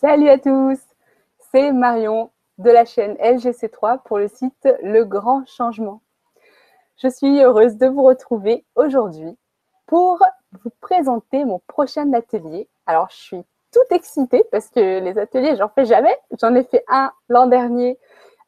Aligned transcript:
Salut 0.00 0.28
à 0.28 0.36
tous, 0.36 0.78
c'est 1.50 1.72
Marion 1.72 2.30
de 2.58 2.70
la 2.70 2.84
chaîne 2.84 3.14
LGC3 3.14 4.02
pour 4.04 4.18
le 4.18 4.28
site 4.28 4.68
Le 4.82 5.04
Grand 5.04 5.46
Changement. 5.46 6.02
Je 6.98 7.08
suis 7.08 7.40
heureuse 7.40 7.78
de 7.78 7.86
vous 7.86 8.02
retrouver 8.02 8.66
aujourd'hui 8.74 9.38
pour 9.86 10.22
vous 10.52 10.70
présenter 10.82 11.46
mon 11.46 11.60
prochain 11.66 12.12
atelier. 12.12 12.68
Alors, 12.84 13.08
je 13.08 13.16
suis 13.16 13.44
toute 13.72 13.90
excitée 13.90 14.44
parce 14.52 14.68
que 14.68 15.00
les 15.00 15.16
ateliers, 15.18 15.56
j'en 15.56 15.70
fais 15.70 15.86
jamais. 15.86 16.14
J'en 16.38 16.54
ai 16.54 16.64
fait 16.64 16.84
un 16.88 17.10
l'an 17.30 17.46
dernier. 17.46 17.98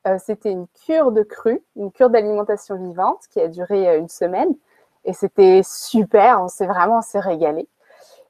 Euh, 0.07 0.19
c'était 0.19 0.53
une 0.53 0.67
cure 0.85 1.13
de 1.13 1.23
cru, 1.23 1.65
une 1.77 1.93
cure 1.93 2.11
d'alimentation 2.11 2.77
vivante 2.77 3.23
qui 3.31 3.41
a 3.41 3.49
duré 3.49 3.89
euh, 3.89 3.99
une 3.99 4.11
semaine. 4.11 4.55
Et 5.07 5.15
c'était 5.15 5.63
super, 5.65 6.43
on 6.43 6.49
s'est 6.49 6.67
vraiment 6.67 7.01
s'est 7.01 7.21
régalé. 7.21 7.67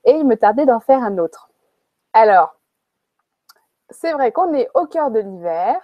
Et 0.05 0.13
il 0.13 0.25
me 0.25 0.37
tardait 0.37 0.67
d'en 0.67 0.79
faire 0.79 1.03
un 1.03 1.19
autre. 1.19 1.51
Alors, 2.13 2.58
c'est 3.91 4.13
vrai 4.13 4.33
qu'on 4.33 4.53
est 4.55 4.69
au 4.75 4.87
cœur 4.87 5.11
de 5.11 5.21
l'hiver. 5.21 5.81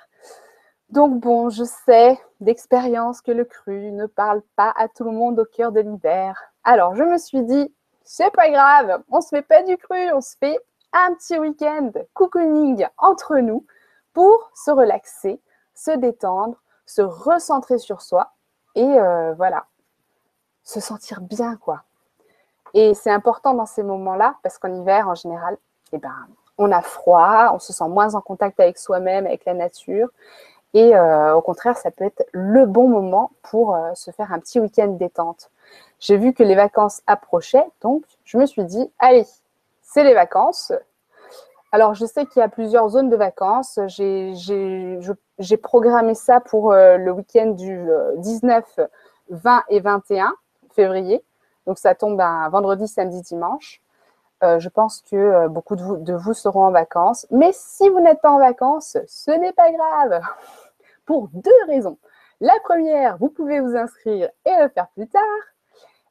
Donc 0.90 1.20
bon, 1.20 1.48
je 1.48 1.64
sais 1.64 2.18
d'expérience 2.40 3.20
que 3.20 3.32
le 3.32 3.44
cru 3.44 3.90
ne 3.92 4.06
parle 4.06 4.42
pas 4.54 4.72
à 4.76 4.88
tout 4.88 5.04
le 5.04 5.10
monde 5.10 5.40
au 5.40 5.44
cœur 5.44 5.72
de 5.72 5.80
l'hiver. 5.80 6.40
Alors 6.62 6.94
je 6.94 7.02
me 7.02 7.18
suis 7.18 7.42
dit, 7.42 7.74
c'est 8.04 8.30
pas 8.30 8.50
grave, 8.50 9.02
on 9.08 9.20
se 9.20 9.28
fait 9.28 9.42
pas 9.42 9.62
du 9.62 9.76
cru, 9.76 10.12
on 10.12 10.20
se 10.20 10.36
fait 10.38 10.58
un 10.92 11.14
petit 11.14 11.38
week-end 11.38 11.90
cocooning 12.12 12.86
entre 12.98 13.36
nous 13.38 13.66
pour 14.12 14.50
se 14.54 14.70
relaxer, 14.70 15.40
se 15.74 15.90
détendre, 15.90 16.62
se 16.86 17.02
recentrer 17.02 17.78
sur 17.78 18.02
soi 18.02 18.32
et 18.74 18.84
euh, 18.84 19.34
voilà, 19.34 19.66
se 20.62 20.80
sentir 20.80 21.20
bien 21.22 21.56
quoi. 21.56 21.82
Et 22.74 22.94
c'est 22.94 23.10
important 23.10 23.54
dans 23.54 23.66
ces 23.66 23.82
moments-là 23.82 24.36
parce 24.42 24.58
qu'en 24.58 24.72
hiver 24.74 25.08
en 25.08 25.14
général, 25.14 25.56
eh 25.92 25.98
ben, 25.98 26.28
on 26.58 26.70
a 26.72 26.82
froid, 26.82 27.50
on 27.54 27.58
se 27.58 27.72
sent 27.72 27.88
moins 27.88 28.14
en 28.14 28.20
contact 28.20 28.60
avec 28.60 28.78
soi-même, 28.78 29.26
avec 29.26 29.44
la 29.44 29.54
nature. 29.54 30.08
Et 30.72 30.94
euh, 30.94 31.34
au 31.34 31.40
contraire, 31.40 31.76
ça 31.76 31.90
peut 31.90 32.04
être 32.04 32.26
le 32.32 32.66
bon 32.66 32.88
moment 32.88 33.30
pour 33.42 33.74
euh, 33.74 33.94
se 33.94 34.10
faire 34.10 34.32
un 34.32 34.40
petit 34.40 34.58
week-end 34.58 34.88
détente. 34.88 35.50
J'ai 36.00 36.16
vu 36.16 36.32
que 36.32 36.42
les 36.42 36.56
vacances 36.56 37.00
approchaient, 37.06 37.66
donc 37.80 38.04
je 38.24 38.36
me 38.38 38.46
suis 38.46 38.64
dit, 38.64 38.90
allez, 38.98 39.24
c'est 39.82 40.04
les 40.04 40.14
vacances. 40.14 40.72
Alors, 41.70 41.94
je 41.94 42.04
sais 42.04 42.26
qu'il 42.26 42.40
y 42.40 42.42
a 42.42 42.48
plusieurs 42.48 42.88
zones 42.88 43.08
de 43.08 43.16
vacances. 43.16 43.80
J'ai 43.88 45.56
programmé 45.56 46.14
ça 46.14 46.40
pour 46.40 46.72
euh, 46.72 46.98
le 46.98 47.10
week-end 47.12 47.50
du 47.50 47.88
19, 48.18 48.80
20 49.30 49.62
et 49.70 49.80
21 49.80 50.34
février. 50.72 51.24
Donc, 51.66 51.78
ça 51.78 51.94
tombe 51.94 52.20
un 52.20 52.48
vendredi, 52.48 52.86
samedi, 52.86 53.22
dimanche. 53.22 53.80
Euh, 54.42 54.58
je 54.58 54.68
pense 54.68 55.02
que 55.02 55.16
euh, 55.16 55.48
beaucoup 55.48 55.76
de 55.76 56.12
vous, 56.14 56.34
seront 56.34 56.64
en 56.64 56.70
vacances. 56.70 57.26
Mais 57.30 57.50
si 57.52 57.88
vous 57.88 58.00
n'êtes 58.00 58.20
pas 58.20 58.30
en 58.30 58.38
vacances, 58.38 58.98
ce 59.06 59.30
n'est 59.30 59.52
pas 59.52 59.70
grave. 59.70 60.20
Pour 61.06 61.28
deux 61.32 61.50
raisons. 61.68 61.98
La 62.40 62.54
première, 62.64 63.16
vous 63.18 63.28
pouvez 63.28 63.60
vous 63.60 63.76
inscrire 63.76 64.28
et 64.44 64.52
le 64.60 64.68
faire 64.68 64.88
plus 64.88 65.06
tard. 65.06 65.22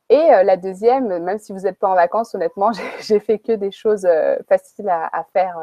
Et 0.10 0.34
euh, 0.34 0.44
la 0.44 0.58
deuxième, 0.58 1.20
même 1.20 1.40
si 1.40 1.52
vous 1.52 1.60
n'êtes 1.60 1.78
pas 1.78 1.90
en 1.90 1.96
vacances, 1.96 2.34
honnêtement, 2.34 2.72
j'ai 3.02 3.20
fait 3.20 3.40
que 3.40 3.52
des 3.52 3.72
choses 3.72 4.08
faciles 4.48 4.90
à, 4.90 5.26
faire. 5.34 5.60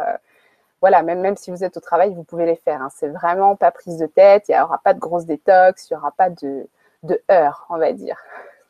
voilà, 0.80 1.02
même, 1.02 1.20
même 1.20 1.36
si 1.36 1.50
vous 1.50 1.64
êtes 1.64 1.76
au 1.76 1.80
travail, 1.80 2.14
vous 2.14 2.24
pouvez 2.24 2.46
les 2.46 2.56
faire. 2.56 2.82
Hein. 2.82 2.88
C'est 2.94 3.08
vraiment 3.08 3.56
pas 3.56 3.70
prise 3.70 3.98
de 3.98 4.06
tête. 4.06 4.48
Il 4.48 4.54
n'y 4.54 4.60
aura 4.60 4.78
pas 4.78 4.94
de 4.94 5.00
grosse 5.00 5.26
détox. 5.26 5.88
Il 5.88 5.94
n'y 5.94 5.98
aura 5.98 6.12
pas 6.12 6.30
de, 6.30 6.68
de 7.04 7.22
heurts, 7.30 7.66
on 7.70 7.78
va 7.78 7.92
dire. 7.92 8.18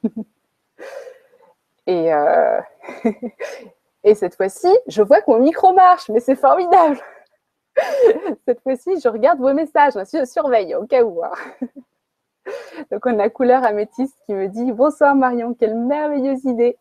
et, 1.86 2.12
Et 4.04 4.14
cette 4.14 4.34
fois-ci, 4.34 4.68
je 4.86 5.02
vois 5.02 5.20
que 5.20 5.30
mon 5.30 5.40
micro 5.40 5.72
marche, 5.72 6.08
mais 6.08 6.20
c'est 6.20 6.36
formidable. 6.36 6.98
Cette 8.46 8.60
fois-ci, 8.62 9.00
je 9.00 9.08
regarde 9.08 9.38
vos 9.38 9.52
messages, 9.54 9.96
hein, 9.96 10.04
je 10.12 10.24
surveille 10.24 10.74
au 10.74 10.86
cas 10.86 11.02
où. 11.02 11.22
Hein. 11.22 11.32
Donc, 12.90 13.06
on 13.06 13.18
a 13.18 13.28
couleur 13.28 13.64
améthyste 13.64 14.16
qui 14.26 14.34
me 14.34 14.48
dit 14.48 14.72
Bonsoir 14.72 15.14
Marion, 15.14 15.54
quelle 15.54 15.76
merveilleuse 15.76 16.44
idée. 16.44 16.76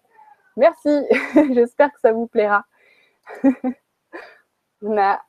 Merci, 0.57 1.05
j'espère 1.53 1.91
que 1.93 1.99
ça 1.99 2.11
vous 2.11 2.27
plaira. 2.27 2.65
on 4.81 4.97
a 4.97 5.21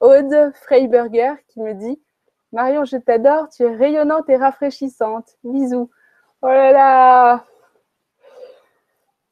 Aude 0.00 0.52
Freiberger 0.54 1.34
qui 1.48 1.60
me 1.60 1.72
dit 1.74 2.02
Marion, 2.52 2.84
je 2.84 2.96
t'adore, 2.96 3.48
tu 3.48 3.64
es 3.64 3.74
rayonnante 3.74 4.28
et 4.28 4.36
rafraîchissante. 4.36 5.36
Bisous. 5.42 5.90
Oh 6.42 6.48
là 6.48 6.72
là, 6.72 7.44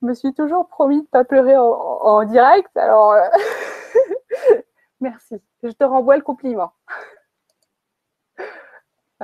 je 0.02 0.06
me 0.08 0.14
suis 0.14 0.34
toujours 0.34 0.66
promis 0.66 0.96
de 0.96 1.02
ne 1.02 1.06
pas 1.06 1.24
pleurer 1.24 1.56
en, 1.56 2.24
direct. 2.24 2.76
Alors, 2.76 3.12
euh, 3.12 3.28
merci. 5.00 5.40
Je 5.62 5.70
te 5.70 5.84
renvoie 5.84 6.16
le 6.16 6.22
compliment. 6.22 6.72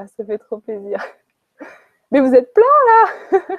Ah, 0.01 0.07
ça 0.07 0.25
fait 0.25 0.39
trop 0.39 0.59
plaisir. 0.59 1.05
Mais 2.13 2.21
vous 2.21 2.33
êtes 2.33 2.55
plein 2.55 2.63
là 2.87 3.41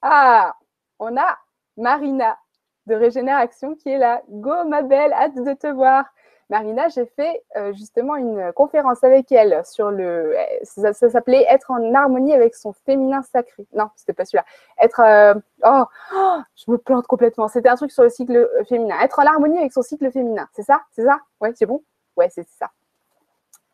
Ah, 0.00 0.56
on 0.98 1.14
a 1.14 1.38
Marina 1.76 2.38
de 2.86 2.94
Régénération 2.94 3.74
qui 3.74 3.90
est 3.90 3.98
là. 3.98 4.22
Go 4.30 4.64
ma 4.64 4.80
belle, 4.80 5.12
hâte 5.12 5.34
de 5.34 5.52
te 5.52 5.66
voir. 5.66 6.06
Marina, 6.50 6.88
j'ai 6.88 7.04
fait 7.04 7.44
euh, 7.56 7.74
justement 7.74 8.16
une 8.16 8.52
conférence 8.54 9.04
avec 9.04 9.30
elle 9.32 9.62
sur 9.66 9.90
le. 9.90 10.34
Ça, 10.62 10.94
s'appelait 10.94 11.44
Être 11.48 11.70
en 11.70 11.94
harmonie 11.94 12.32
avec 12.32 12.54
son 12.54 12.72
féminin 12.72 13.22
sacré. 13.22 13.66
Non, 13.74 13.90
c'était 13.96 14.14
pas 14.14 14.24
celui-là. 14.24 14.46
Être. 14.80 15.00
Euh, 15.00 15.34
oh, 15.64 15.84
oh, 16.14 16.38
je 16.56 16.70
me 16.70 16.78
plante 16.78 17.06
complètement. 17.06 17.48
C'était 17.48 17.68
un 17.68 17.76
truc 17.76 17.92
sur 17.92 18.02
le 18.02 18.08
cycle 18.08 18.36
euh, 18.36 18.64
féminin. 18.64 18.98
Être 19.00 19.18
en 19.18 19.26
harmonie 19.26 19.58
avec 19.58 19.72
son 19.72 19.82
cycle 19.82 20.10
féminin. 20.10 20.48
C'est 20.54 20.62
ça? 20.62 20.80
C'est 20.92 21.04
ça? 21.04 21.18
Ouais, 21.40 21.52
c'est 21.54 21.66
bon? 21.66 21.82
Ouais, 22.16 22.30
c'est 22.30 22.48
ça. 22.58 22.70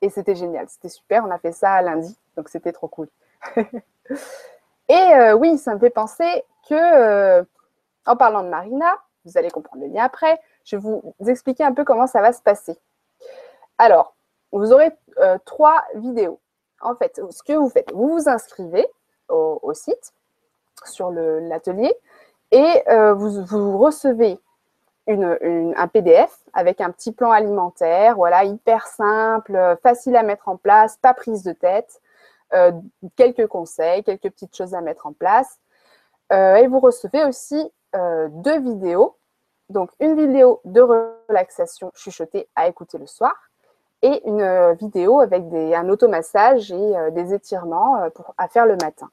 Et 0.03 0.11
c'était 0.11 0.35
génial. 0.35 0.69
C'était 0.69 0.89
super. 0.89 1.25
On 1.25 1.31
a 1.31 1.39
fait 1.39 1.53
ça 1.53 1.81
lundi. 1.81 2.19
Donc 2.37 2.49
c'était 2.49 2.73
trop 2.73 2.89
cool. 2.89 3.09
Et 4.89 5.33
oui, 5.39 5.57
ça 5.57 5.75
me 5.75 5.79
fait 5.79 5.89
penser 5.89 6.45
que, 6.69 7.41
en 8.05 8.17
parlant 8.17 8.43
de 8.43 8.49
Marina, 8.49 8.99
vous 9.25 9.39
allez 9.39 9.51
comprendre 9.51 9.83
le 9.83 9.89
lien 9.89 10.05
après 10.05 10.41
je 10.65 10.77
vais 10.77 10.83
vous 10.83 11.15
expliquer 11.29 11.65
un 11.65 11.73
peu 11.73 11.85
comment 11.85 12.07
ça 12.07 12.21
va 12.21 12.33
se 12.33 12.43
passer. 12.43 12.77
Alors, 13.79 14.15
vous 14.53 14.73
aurez 14.73 14.93
euh, 15.19 15.39
trois 15.45 15.85
vidéos. 15.95 16.41
En 16.81 16.95
fait, 16.95 17.21
ce 17.31 17.43
que 17.43 17.53
vous 17.53 17.69
faites, 17.69 17.93
vous 17.93 18.09
vous 18.09 18.29
inscrivez 18.29 18.87
au, 19.29 19.73
site, 19.73 20.13
sur 20.85 21.11
l'atelier, 21.11 21.93
et 22.51 22.83
euh, 22.89 23.15
vous, 23.15 23.79
recevez 23.79 24.39
un 25.09 25.89
PDF 25.89 26.39
avec 26.53 26.81
un 26.81 26.91
petit 26.91 27.11
plan 27.11 27.31
alimentaire, 27.31 28.17
voilà, 28.17 28.45
hyper 28.45 28.87
simple, 28.87 29.77
facile 29.83 30.15
à 30.15 30.23
mettre 30.23 30.49
en 30.49 30.57
place, 30.57 30.99
pas 30.99 31.15
prise 31.15 31.43
de 31.43 31.53
tête, 31.53 32.01
euh, 32.53 32.73
quelques 33.17 33.47
conseils, 33.47 34.05
quelques 34.05 34.31
petites 34.31 34.55
choses 34.55 34.75
à 34.75 34.83
mettre 34.83 35.07
en 35.07 35.13
place. 35.13 35.59
et 36.31 36.67
vous 36.69 36.81
recevez 36.81 37.25
aussi 37.25 37.73
deux 37.95 38.61
vidéos 38.61 39.17
donc, 39.71 39.91
une 39.99 40.15
vidéo 40.15 40.61
de 40.65 40.81
relaxation 40.81 41.91
chuchotée 41.95 42.49
à 42.55 42.69
écouter 42.69 42.99
le 42.99 43.07
soir 43.07 43.35
et 44.03 44.27
une 44.29 44.43
euh, 44.43 44.75
vidéo 44.75 45.21
avec 45.21 45.49
des, 45.49 45.75
un 45.75 45.89
automassage 45.89 46.71
et 46.71 46.97
euh, 46.97 47.11
des 47.11 47.33
étirements 47.33 48.03
euh, 48.03 48.11
à 48.37 48.49
faire 48.49 48.67
le 48.67 48.77
matin. 48.77 49.09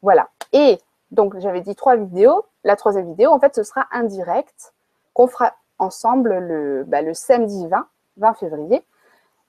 Voilà. 0.00 0.28
Et 0.52 0.78
donc, 1.10 1.38
j'avais 1.38 1.60
dit 1.60 1.74
trois 1.74 1.96
vidéos. 1.96 2.46
La 2.64 2.76
troisième 2.76 3.08
vidéo, 3.08 3.30
en 3.30 3.38
fait, 3.38 3.54
ce 3.54 3.62
sera 3.62 3.86
un 3.92 4.04
direct 4.04 4.72
qu'on 5.12 5.26
fera 5.26 5.52
ensemble 5.78 6.38
le, 6.38 6.84
bah, 6.84 7.00
samedi 7.12 7.66
20, 7.66 7.86
20 8.16 8.34
février, 8.34 8.86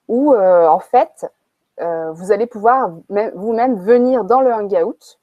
où, 0.09 0.35
en 0.35 0.79
fait, 0.79 1.31
vous 1.79 2.31
allez 2.31 2.45
pouvoir 2.45 2.91
vous-même 3.09 3.75
venir 3.79 4.23
dans 4.23 4.41
le 4.41 4.53
hangout. 4.53 5.17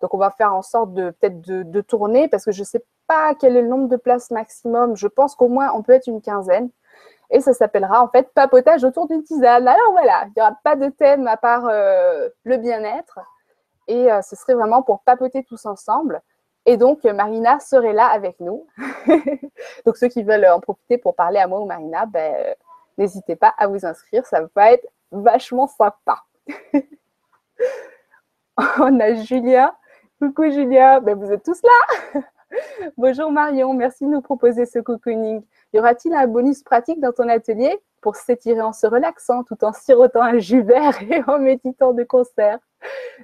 Donc, 0.00 0.14
on 0.14 0.18
va 0.18 0.30
faire 0.30 0.54
en 0.54 0.62
sorte 0.62 0.94
de 0.94 1.10
peut-être 1.10 1.40
de, 1.40 1.80
tourner 1.80 2.28
parce 2.28 2.44
que 2.44 2.52
je 2.52 2.60
ne 2.60 2.66
sais 2.66 2.84
pas 3.06 3.34
quel 3.34 3.56
est 3.56 3.62
le 3.62 3.68
nombre 3.68 3.88
de 3.88 3.96
places 3.96 4.30
maximum. 4.30 4.96
Je 4.96 5.08
pense 5.08 5.34
qu'au 5.34 5.48
moins, 5.48 5.72
on 5.74 5.82
peut 5.82 5.92
être 5.92 6.06
une 6.06 6.20
quinzaine. 6.20 6.70
Et 7.30 7.40
ça 7.40 7.52
s'appellera 7.52 8.02
en 8.02 8.08
fait 8.08 8.32
papotage 8.32 8.84
autour 8.84 9.06
d'une 9.06 9.22
tisane. 9.22 9.68
Alors 9.68 9.92
voilà, 9.92 10.24
il 10.26 10.32
n'y 10.36 10.42
aura 10.42 10.56
pas 10.64 10.76
de 10.76 10.88
thème 10.88 11.26
à 11.26 11.36
part 11.36 11.66
euh, 11.68 12.28
le 12.44 12.56
bien-être. 12.56 13.18
Et 13.86 14.10
euh, 14.10 14.22
ce 14.22 14.34
serait 14.36 14.54
vraiment 14.54 14.82
pour 14.82 15.00
papoter 15.00 15.44
tous 15.44 15.66
ensemble. 15.66 16.22
Et 16.64 16.76
donc, 16.76 17.04
Marina 17.04 17.60
serait 17.60 17.92
là 17.92 18.06
avec 18.06 18.40
nous. 18.40 18.66
donc, 19.86 19.96
ceux 19.96 20.08
qui 20.08 20.22
veulent 20.22 20.46
en 20.46 20.60
profiter 20.60 20.98
pour 20.98 21.14
parler 21.14 21.38
à 21.38 21.46
moi 21.46 21.60
ou 21.60 21.64
Marina, 21.64 22.04
ben, 22.06 22.54
n'hésitez 22.98 23.36
pas 23.36 23.54
à 23.56 23.66
vous 23.66 23.86
inscrire. 23.86 24.26
Ça 24.26 24.42
va 24.54 24.72
être 24.72 24.86
vachement 25.10 25.66
sympa. 25.66 26.22
On 28.78 29.00
a 29.00 29.14
Julien. 29.14 29.72
Coucou 30.20 30.50
Julien, 30.50 31.00
ben, 31.00 31.16
vous 31.16 31.30
êtes 31.30 31.44
tous 31.44 31.62
là 31.62 32.22
Bonjour 32.96 33.30
Marion, 33.30 33.72
merci 33.72 34.04
de 34.04 34.10
nous 34.10 34.20
proposer 34.20 34.66
ce 34.66 34.80
cocooning. 34.80 35.44
Y 35.72 35.78
aura-t-il 35.78 36.12
un 36.12 36.26
bonus 36.26 36.64
pratique 36.64 36.98
dans 36.98 37.12
ton 37.12 37.28
atelier 37.28 37.78
pour 38.00 38.16
s'étirer 38.16 38.60
en 38.60 38.72
se 38.72 38.88
relaxant 38.88 39.44
tout 39.44 39.64
en 39.64 39.72
sirotant 39.72 40.22
un 40.22 40.38
jus 40.38 40.62
vert 40.62 41.00
et 41.08 41.22
en 41.28 41.38
méditant 41.38 41.92
de 41.92 42.02
concert? 42.02 42.58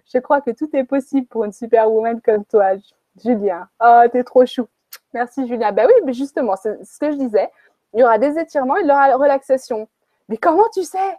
Je 0.06 0.18
crois 0.18 0.40
que 0.40 0.52
tout 0.52 0.68
est 0.72 0.84
possible 0.84 1.26
pour 1.26 1.44
une 1.44 1.52
superwoman 1.52 2.20
comme 2.20 2.44
toi, 2.44 2.74
Julien. 3.20 3.68
Oh, 3.80 4.02
t'es 4.12 4.22
trop 4.22 4.46
chou. 4.46 4.68
Merci 5.12 5.48
Julien. 5.48 5.72
Ben 5.72 5.88
oui, 5.88 6.00
mais 6.04 6.12
justement, 6.12 6.54
c'est 6.54 6.84
ce 6.84 7.00
que 7.00 7.10
je 7.10 7.16
disais. 7.16 7.50
il 7.92 8.00
y 8.00 8.04
aura 8.04 8.18
des 8.18 8.38
étirements 8.38 8.76
et 8.76 8.84
de 8.84 8.88
la 8.88 9.16
relaxation. 9.16 9.88
Mais 10.28 10.36
comment 10.36 10.68
tu 10.72 10.84
sais? 10.84 11.16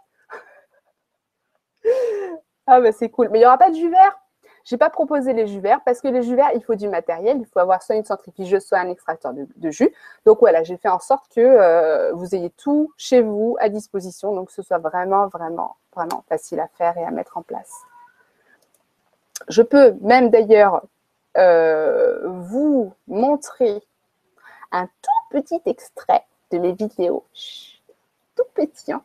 Ah 2.68 2.80
bah 2.80 2.90
c'est 2.90 3.10
cool. 3.10 3.28
Mais 3.30 3.38
il 3.38 3.42
n'y 3.42 3.46
aura 3.46 3.58
pas 3.58 3.70
de 3.70 3.76
jus 3.76 3.88
vert 3.88 4.18
je 4.66 4.74
n'ai 4.74 4.78
pas 4.78 4.90
proposé 4.90 5.32
les 5.32 5.46
jus 5.46 5.60
verts 5.60 5.80
parce 5.84 6.00
que 6.00 6.08
les 6.08 6.24
jus 6.24 6.34
verts, 6.34 6.50
il 6.56 6.62
faut 6.62 6.74
du 6.74 6.88
matériel. 6.88 7.38
Il 7.38 7.46
faut 7.46 7.60
avoir 7.60 7.84
soit 7.84 7.94
une 7.94 8.04
centrifugeuse, 8.04 8.64
soit 8.64 8.78
un 8.78 8.88
extracteur 8.88 9.32
de, 9.32 9.70
jus. 9.70 9.94
Donc 10.24 10.40
voilà, 10.40 10.64
j'ai 10.64 10.76
fait 10.76 10.88
en 10.88 10.98
sorte 10.98 11.32
que 11.32 11.40
euh, 11.40 12.12
vous 12.14 12.34
ayez 12.34 12.50
tout 12.50 12.92
chez 12.96 13.22
vous 13.22 13.56
à 13.60 13.68
disposition. 13.68 14.34
Donc 14.34 14.50
ce 14.50 14.62
soit 14.62 14.78
vraiment, 14.78 15.28
vraiment, 15.28 15.76
vraiment 15.94 16.24
facile 16.28 16.58
à 16.58 16.66
faire 16.66 16.98
et 16.98 17.04
à 17.04 17.12
mettre 17.12 17.38
en 17.38 17.42
place. 17.42 17.72
Je 19.48 19.62
peux 19.62 19.92
même 20.00 20.30
d'ailleurs 20.30 20.82
euh, 21.36 22.26
vous 22.26 22.92
montrer 23.06 23.80
un 24.72 24.86
tout 24.86 25.30
petit 25.30 25.62
extrait 25.66 26.24
de 26.50 26.58
mes 26.58 26.72
vidéos. 26.72 27.24
tout 28.34 28.44
petit, 28.54 28.92
hein 28.92 29.02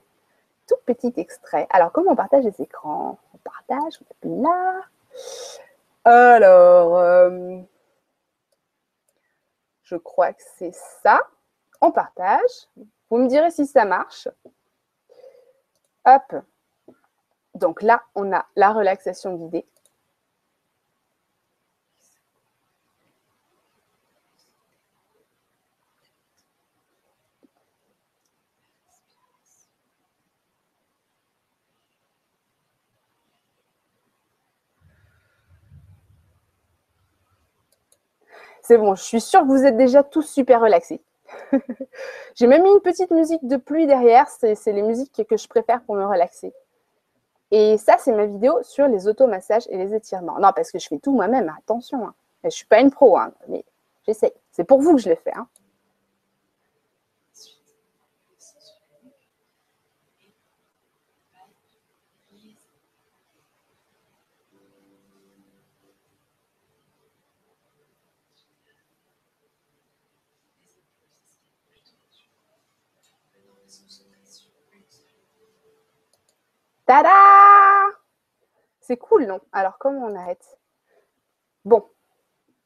tout 0.68 0.76
petit 0.86 1.14
extrait. 1.18 1.68
Alors, 1.70 1.92
comment 1.92 2.12
on 2.12 2.16
partage 2.16 2.46
les 2.46 2.62
écrans? 2.62 3.20
On 3.34 3.38
partage, 3.38 4.00
on 4.02 4.06
appuie 4.10 4.42
là. 4.42 4.86
Alors, 6.04 6.98
euh, 6.98 7.60
je 9.84 9.96
crois 9.96 10.34
que 10.34 10.42
c'est 10.58 10.74
ça. 11.04 11.22
On 11.82 11.92
partage. 11.92 12.68
Vous 13.10 13.18
me 13.18 13.28
direz 13.28 13.52
si 13.52 13.66
ça 13.66 13.86
marche. 13.86 14.28
Hop. 16.06 16.44
Donc 17.56 17.82
là, 17.82 18.02
on 18.16 18.32
a 18.34 18.46
la 18.56 18.72
relaxation 18.72 19.36
guidée. 19.36 19.68
C'est 38.62 38.78
bon, 38.78 38.96
je 38.96 39.04
suis 39.04 39.22
sûre 39.22 39.42
que 39.42 39.48
vous 39.48 39.66
êtes 39.66 39.78
déjà 39.78 40.04
tous 40.04 40.24
super 40.24 40.62
relaxés. 40.62 41.02
J'ai 42.36 42.48
même 42.48 42.64
mis 42.64 42.72
une 42.72 42.82
petite 42.82 43.12
musique 43.12 43.46
de 43.48 43.58
pluie 43.58 43.88
derrière. 43.88 44.28
C'est 44.28 44.56
les 44.68 44.82
musiques 44.82 45.24
que 45.28 45.38
je 45.38 45.48
préfère 45.48 45.82
pour 45.82 45.96
me 45.96 46.06
relaxer. 46.06 46.54
Et 47.52 47.78
ça, 47.78 47.98
c'est 48.00 48.14
ma 48.14 48.26
vidéo 48.26 48.60
sur 48.64 48.88
les 48.88 49.08
automassages 49.08 49.68
et 49.70 49.78
les 49.78 49.94
étirements. 49.94 50.40
Non, 50.40 50.52
parce 50.56 50.72
que 50.72 50.80
je 50.80 50.88
fais 50.88 51.00
tout 51.00 51.12
moi-même, 51.12 51.54
attention. 51.58 52.08
Hein. 52.08 52.14
Je 52.44 52.48
ne 52.48 52.52
suis 52.52 52.66
pas 52.66 52.80
une 52.80 52.92
pro, 52.92 53.18
hein, 53.18 53.34
mais 53.50 53.66
j'essaie. 54.06 54.34
C'est 54.52 54.64
pour 54.64 54.80
vous 54.80 54.96
que 54.96 55.02
je 55.02 55.10
l'ai 55.10 55.18
fait. 55.18 55.34
Hein. 55.36 55.48
Tada 76.86 77.10
C'est 78.80 78.98
cool, 78.98 79.26
non? 79.26 79.40
Alors, 79.52 79.78
comment 79.78 80.08
on 80.08 80.16
arrête? 80.16 80.60
Bon, 81.64 81.86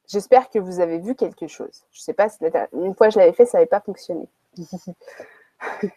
j'espère 0.08 0.50
que 0.50 0.58
vous 0.58 0.80
avez 0.80 0.98
vu 0.98 1.14
quelque 1.14 1.46
chose. 1.46 1.84
Je 1.92 2.00
ne 2.00 2.02
sais 2.02 2.14
pas 2.14 2.28
si 2.28 2.38
une 2.72 2.94
fois 2.94 3.10
je 3.10 3.18
l'avais 3.18 3.32
fait, 3.32 3.46
ça 3.46 3.58
n'avait 3.58 3.68
pas 3.68 3.80
fonctionné. 3.80 4.28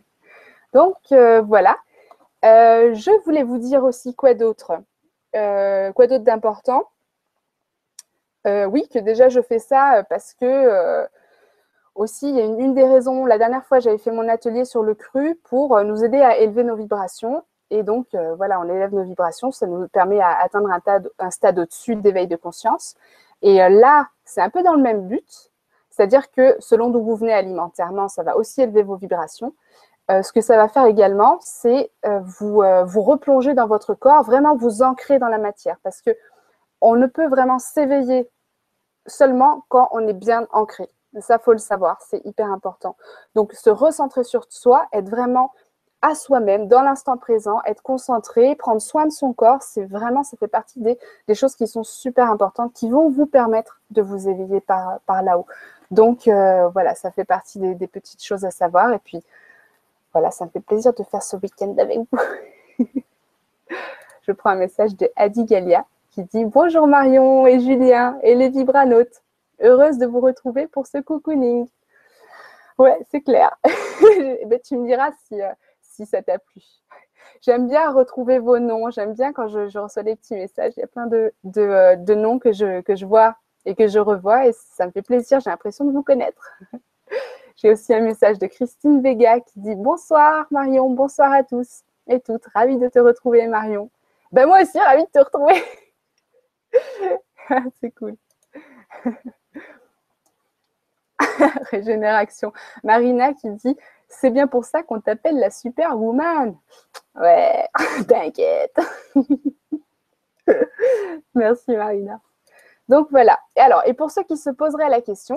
Donc, 0.73 0.97
euh, 1.11 1.41
voilà. 1.41 1.77
Euh, 2.45 2.93
je 2.93 3.11
voulais 3.23 3.43
vous 3.43 3.57
dire 3.57 3.83
aussi 3.83 4.15
quoi 4.15 4.33
d'autre? 4.33 4.79
Euh, 5.35 5.91
Quoi 5.93 6.07
d'autre 6.07 6.23
d'important? 6.23 6.89
Oui, 8.45 8.87
que 8.89 8.97
déjà, 8.97 9.29
je 9.29 9.41
fais 9.41 9.59
ça 9.59 10.03
parce 10.09 10.33
que 10.33 11.07
aussi, 11.99 12.29
il 12.29 12.35
y 12.35 12.41
a 12.41 12.45
une, 12.45 12.73
des 12.73 12.85
raisons, 12.85 13.25
la 13.25 13.37
dernière 13.37 13.65
fois, 13.65 13.79
j'avais 13.79 13.97
fait 13.97 14.11
mon 14.11 14.27
atelier 14.29 14.63
sur 14.63 14.83
le 14.83 14.95
cru 14.95 15.35
pour 15.43 15.81
nous 15.83 16.03
aider 16.03 16.21
à 16.21 16.37
élever 16.37 16.63
nos 16.63 16.75
vibrations. 16.75 17.43
Et 17.71 17.83
donc, 17.83 18.07
euh, 18.15 18.35
voilà, 18.35 18.59
on 18.59 18.63
élève 18.63 18.93
nos 18.93 19.03
vibrations, 19.03 19.51
ça 19.51 19.67
nous 19.67 19.87
permet 19.89 20.19
à 20.19 20.39
atteindre 20.39 20.69
un, 21.19 21.29
stade 21.29 21.59
au-dessus 21.59 21.95
d'éveil 21.97 22.27
de 22.27 22.35
conscience. 22.35 22.95
Et 23.41 23.61
euh, 23.61 23.69
là, 23.69 24.07
c'est 24.23 24.41
un 24.41 24.49
peu 24.49 24.63
dans 24.63 24.73
le 24.73 24.81
même 24.81 25.07
but, 25.07 25.51
c'est-à-dire 25.89 26.31
que 26.31 26.55
selon 26.59 26.89
d'où 26.89 27.03
vous 27.03 27.15
venez 27.15 27.33
alimentairement, 27.33 28.07
ça 28.07 28.23
va 28.23 28.37
aussi 28.37 28.61
élever 28.61 28.81
vos 28.81 28.95
vibrations. 28.95 29.53
Euh, 30.09 30.23
ce 30.23 30.31
que 30.31 30.41
ça 30.41 30.55
va 30.57 30.67
faire 30.67 30.85
également, 30.85 31.37
c'est 31.41 31.91
vous, 32.03 32.63
vous 32.85 33.01
replonger 33.01 33.53
dans 33.53 33.67
votre 33.67 33.93
corps, 33.93 34.23
vraiment 34.23 34.55
vous 34.55 34.81
ancrer 34.81 35.19
dans 35.19 35.27
la 35.27 35.37
matière, 35.37 35.77
parce 35.83 36.01
que 36.01 36.11
on 36.81 36.95
ne 36.95 37.05
peut 37.07 37.27
vraiment 37.27 37.59
s'éveiller 37.59 38.29
seulement 39.05 39.65
quand 39.67 39.89
on 39.91 40.07
est 40.07 40.13
bien 40.13 40.47
ancré. 40.51 40.89
Ça, 41.19 41.39
faut 41.39 41.53
le 41.53 41.57
savoir, 41.57 41.99
c'est 42.01 42.23
hyper 42.25 42.51
important. 42.51 42.95
Donc, 43.35 43.53
se 43.53 43.69
recentrer 43.69 44.23
sur 44.23 44.45
soi, 44.49 44.85
être 44.93 45.09
vraiment 45.09 45.51
à 46.01 46.15
soi-même, 46.15 46.67
dans 46.67 46.81
l'instant 46.81 47.17
présent, 47.17 47.61
être 47.65 47.81
concentré, 47.81 48.55
prendre 48.55 48.81
soin 48.81 49.05
de 49.05 49.11
son 49.11 49.33
corps, 49.33 49.61
c'est 49.61 49.83
vraiment, 49.83 50.23
ça 50.23 50.37
fait 50.37 50.47
partie 50.47 50.79
des, 50.79 50.97
choses 51.35 51.55
qui 51.55 51.67
sont 51.67 51.83
super 51.83 52.29
importantes, 52.31 52.73
qui 52.73 52.89
vont 52.89 53.09
vous 53.09 53.25
permettre 53.25 53.81
de 53.91 54.01
vous 54.01 54.29
éveiller 54.29 54.61
par, 54.61 54.99
là-haut. 55.07 55.45
Donc 55.91 56.27
euh, 56.27 56.69
voilà, 56.69 56.95
ça 56.95 57.11
fait 57.11 57.25
partie 57.25 57.59
des, 57.59 57.87
petites 57.87 58.23
choses 58.23 58.45
à 58.45 58.51
savoir. 58.51 58.93
Et 58.93 58.99
puis 58.99 59.21
voilà, 60.13 60.31
ça 60.31 60.45
me 60.45 60.49
fait 60.49 60.61
plaisir 60.61 60.93
de 60.93 61.03
faire 61.03 61.23
ce 61.23 61.35
week-end 61.35 61.75
avec 61.77 61.99
vous. 61.99 62.85
Je 64.21 64.31
prends 64.31 64.51
un 64.51 64.55
message 64.55 64.95
de 64.95 65.09
Adi 65.15 65.43
Galia 65.43 65.85
qui 66.11 66.23
dit 66.23 66.45
Bonjour 66.45 66.87
Marion 66.87 67.45
et 67.45 67.59
Julien 67.59 68.17
et 68.21 68.35
les 68.35 68.49
vibranautes. 68.49 69.21
Heureuse 69.61 69.97
de 69.97 70.05
vous 70.05 70.19
retrouver 70.19 70.67
pour 70.67 70.87
ce 70.87 70.97
cocooning. 70.99 71.67
Ouais, 72.77 72.97
c'est 73.11 73.21
clair. 73.21 73.57
Ben, 74.45 74.59
tu 74.63 74.77
me 74.77 74.87
diras 74.87 75.11
si, 75.25 75.39
euh, 75.41 75.51
si 75.81 76.05
ça 76.05 76.23
t'a 76.23 76.39
plu. 76.39 76.61
J'aime 77.41 77.67
bien 77.67 77.91
retrouver 77.91 78.39
vos 78.39 78.57
noms. 78.59 78.89
J'aime 78.89 79.13
bien 79.13 79.33
quand 79.33 79.47
je, 79.47 79.77
reçois 79.77 80.03
des 80.03 80.15
petits 80.15 80.33
messages. 80.33 80.73
Il 80.77 80.79
y 80.79 80.83
a 80.83 80.87
plein 80.87 81.07
de, 81.07 81.33
de, 81.43 82.15
noms 82.15 82.39
que 82.39 82.51
je, 82.53 82.81
que 82.81 82.95
je 82.95 83.05
vois 83.05 83.35
et 83.65 83.75
que 83.75 83.87
je 83.87 83.99
revois 83.99 84.47
et 84.47 84.53
ça 84.53 84.85
me 84.85 84.91
fait 84.91 85.01
plaisir. 85.01 85.39
J'ai 85.41 85.49
l'impression 85.49 85.85
de 85.85 85.91
vous 85.91 86.03
connaître. 86.03 86.59
J'ai 87.57 87.71
aussi 87.71 87.93
un 87.93 87.99
message 87.99 88.39
de 88.39 88.47
Christine 88.47 89.01
Vega 89.01 89.41
qui 89.41 89.59
dit 89.59 89.75
Bonsoir 89.75 90.47
Marion, 90.49 90.89
bonsoir 90.89 91.31
à 91.33 91.43
tous 91.43 91.83
et 92.07 92.21
toutes. 92.21 92.45
Ravie 92.55 92.77
de 92.77 92.87
te 92.87 92.99
retrouver 92.99 93.45
Marion. 93.47 93.91
Ben 94.31 94.45
moi 94.45 94.61
aussi, 94.61 94.79
ravie 94.79 95.03
de 95.03 95.09
te 95.09 95.19
retrouver. 95.19 95.61
C'est 97.81 97.91
cool. 97.91 98.15
Régénération. 101.71 102.53
Marina 102.83 103.33
qui 103.33 103.49
dit 103.51 103.77
c'est 104.07 104.31
bien 104.31 104.47
pour 104.47 104.65
ça 104.65 104.83
qu'on 104.83 104.99
t'appelle 104.99 105.39
la 105.39 105.51
superwoman. 105.51 106.55
Ouais, 107.15 107.67
t'inquiète. 108.07 108.77
Merci 111.35 111.75
Marina. 111.75 112.19
Donc 112.89 113.07
voilà. 113.11 113.39
Et 113.55 113.59
alors, 113.59 113.83
et 113.85 113.93
pour 113.93 114.09
ceux 114.09 114.23
qui 114.23 114.35
se 114.35 114.49
poseraient 114.49 114.89
la 114.89 115.01
question, 115.01 115.35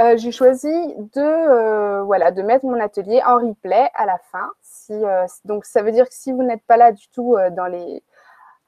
euh, 0.00 0.16
j'ai 0.16 0.30
choisi 0.30 0.72
de, 0.96 1.20
euh, 1.20 2.02
voilà, 2.04 2.30
de 2.30 2.42
mettre 2.42 2.64
mon 2.64 2.78
atelier 2.80 3.20
en 3.26 3.38
replay 3.38 3.90
à 3.94 4.06
la 4.06 4.18
fin. 4.18 4.48
Si, 4.62 4.92
euh, 4.92 5.26
donc 5.44 5.64
ça 5.64 5.82
veut 5.82 5.90
dire 5.90 6.08
que 6.08 6.14
si 6.14 6.30
vous 6.30 6.44
n'êtes 6.44 6.62
pas 6.64 6.76
là 6.76 6.92
du 6.92 7.08
tout 7.08 7.36
dans 7.56 7.66
les, 7.66 8.04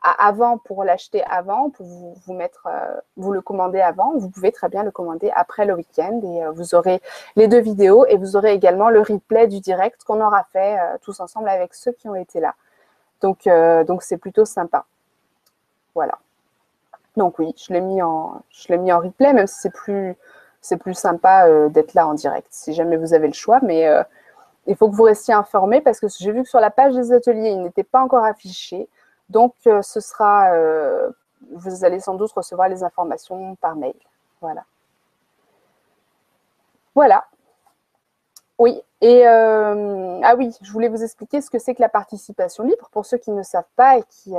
avant 0.05 0.59
pour 0.59 0.85
l'acheter 0.85 1.25
avant, 1.25 1.71
pour 1.71 1.87
vous, 1.87 2.35
mettre, 2.35 2.67
euh, 2.67 2.95
vous 3.17 3.33
le 3.33 3.41
commander 3.41 3.81
avant. 3.81 4.13
Vous 4.19 4.29
pouvez 4.29 4.53
très 4.53 4.69
bien 4.69 4.83
le 4.83 4.91
commander 4.91 5.33
après 5.35 5.65
le 5.65 5.75
week-end 5.75 6.21
et 6.23 6.45
euh, 6.45 6.51
vous 6.51 6.75
aurez 6.75 7.01
les 7.37 7.49
deux 7.49 7.61
vidéos 7.61 8.05
et 8.07 8.19
vous 8.19 8.37
aurez 8.37 8.53
également 8.53 8.91
le 8.91 9.01
replay 9.01 9.47
du 9.47 9.61
direct 9.61 10.05
qu'on 10.05 10.21
aura 10.21 10.45
fait 10.53 10.79
euh, 10.79 10.99
tous 11.01 11.21
ensemble 11.21 11.49
avec 11.49 11.73
ceux 11.73 11.93
qui 11.93 12.09
ont 12.09 12.15
été 12.15 12.39
là. 12.41 12.55
Donc, 13.23 13.49
donc 13.87 14.03
c'est 14.03 14.19
plutôt 14.19 14.45
sympa. 14.45 14.85
Voilà. 15.95 16.19
Donc 17.17 17.39
oui, 17.39 17.55
je 17.57 17.73
l'ai 17.73 17.81
mis 17.81 18.03
en, 18.03 18.43
je 18.51 18.69
l'ai 18.69 18.77
mis 18.77 18.93
en 18.93 19.01
replay, 19.01 19.33
même 19.33 19.47
si 19.47 19.61
c'est 19.61 19.73
plus, 19.73 20.15
c'est 20.61 20.77
plus 20.77 20.93
sympa 20.93 21.49
d'être 21.71 21.95
là 21.95 22.07
en 22.07 22.13
direct, 22.13 22.49
si 22.51 22.75
jamais 22.75 22.99
vous 22.99 23.15
avez 23.15 23.27
le 23.27 23.33
choix. 23.33 23.61
Mais 23.63 23.89
il 24.67 24.77
faut 24.77 24.91
que 24.91 24.95
vous 24.95 25.05
restiez 25.05 25.33
informés 25.33 25.81
parce 25.81 26.01
que 26.01 26.07
j'ai 26.09 26.33
vu 26.33 26.43
que 26.43 26.49
sur 26.51 26.61
la 26.61 26.71
page 26.71 26.93
des 26.93 27.13
ateliers, 27.13 27.53
il 27.53 27.63
n'était 27.63 27.83
pas 27.83 28.03
encore 28.03 28.25
affiché. 28.25 28.91
Donc, 29.31 29.55
euh, 29.67 29.83
ce 29.83 30.01
sera, 30.01 30.53
euh, 30.53 31.11
vous 31.53 31.85
allez 31.85 32.01
sans 32.01 32.15
doute 32.15 32.33
recevoir 32.33 32.69
les 32.69 32.83
informations 32.83 33.57
par 33.57 33.77
mail. 33.77 33.95
Voilà. 34.41 34.65
Voilà. 36.95 37.25
Oui, 38.59 38.81
et 39.01 39.27
euh, 39.27 40.21
ah 40.23 40.37
oui, 40.37 40.57
je 40.63 40.71
voulais 40.71 40.89
vous 40.89 41.03
expliquer 41.03 41.41
ce 41.41 41.51
que 41.51 41.59
c'est 41.59 41.75
que 41.75 41.83
la 41.83 41.89
participation 41.89 42.63
libre 42.63 42.89
pour 42.93 43.05
ceux 43.05 43.19
qui 43.19 43.33
ne 43.33 43.43
savent 43.43 43.65
pas 43.75 43.99
et 43.99 44.05
qui, 44.05 44.35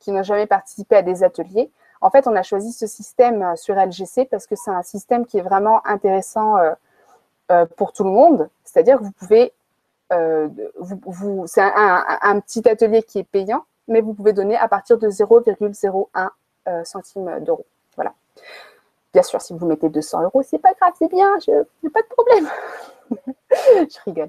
qui 0.00 0.10
n'ont 0.10 0.24
jamais 0.24 0.46
participé 0.46 0.96
à 0.96 1.02
des 1.02 1.22
ateliers. 1.22 1.70
En 2.00 2.10
fait, 2.10 2.26
on 2.26 2.34
a 2.34 2.42
choisi 2.42 2.72
ce 2.72 2.88
système 2.88 3.56
sur 3.56 3.76
LGC 3.76 4.24
parce 4.24 4.48
que 4.48 4.56
c'est 4.56 4.72
un 4.72 4.82
système 4.82 5.24
qui 5.24 5.38
est 5.38 5.42
vraiment 5.42 5.86
intéressant 5.86 6.56
pour 7.76 7.92
tout 7.92 8.02
le 8.02 8.10
monde, 8.10 8.50
c'est-à-dire 8.64 8.98
que 8.98 9.04
vous 9.04 9.12
pouvez, 9.12 9.52
vous, 10.10 11.44
c'est 11.46 11.62
un, 11.62 12.40
petit 12.40 12.68
atelier 12.68 13.04
qui 13.04 13.20
est 13.20 13.24
payant, 13.24 13.64
mais 13.88 14.00
vous 14.00 14.14
pouvez 14.14 14.32
donner 14.32 14.56
à 14.56 14.68
partir 14.68 14.98
de 14.98 15.08
0,01 15.08 16.30
centime 16.84 17.40
d'euros. 17.40 17.66
Voilà. 17.96 18.12
Bien 19.12 19.22
sûr, 19.22 19.40
si 19.40 19.54
vous 19.54 19.66
mettez 19.66 19.88
200 19.88 20.22
euros, 20.22 20.42
c'est 20.42 20.58
pas 20.58 20.74
grave, 20.74 20.92
c'est 20.98 21.08
bien, 21.10 21.38
je 21.40 21.50
n'ai 21.82 21.90
pas 21.90 22.02
de 22.02 22.08
problème. 22.08 22.48
je 23.50 23.98
rigole. 24.04 24.28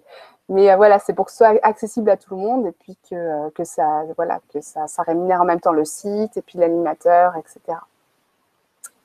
Mais 0.49 0.71
euh, 0.71 0.75
voilà, 0.77 0.97
c'est 0.99 1.13
pour 1.13 1.25
que 1.25 1.31
ce 1.31 1.37
soit 1.37 1.59
accessible 1.63 2.09
à 2.09 2.17
tout 2.17 2.35
le 2.35 2.41
monde 2.41 2.65
et 2.65 2.71
puis 2.71 2.97
que, 3.09 3.15
euh, 3.15 3.49
que, 3.51 3.63
ça, 3.63 4.03
voilà, 4.15 4.39
que 4.51 4.61
ça, 4.61 4.87
ça 4.87 5.03
rémunère 5.03 5.41
en 5.41 5.45
même 5.45 5.59
temps 5.59 5.73
le 5.73 5.85
site 5.85 6.37
et 6.37 6.41
puis 6.41 6.57
l'animateur, 6.57 7.35
etc. 7.35 7.77